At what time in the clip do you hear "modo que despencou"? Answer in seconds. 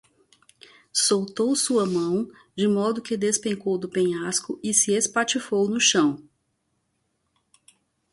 2.67-3.77